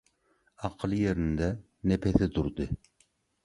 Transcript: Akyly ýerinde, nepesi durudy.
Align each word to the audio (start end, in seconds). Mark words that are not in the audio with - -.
Akyly 0.67 1.03
ýerinde, 1.03 1.51
nepesi 1.93 2.33
durudy. 2.33 2.71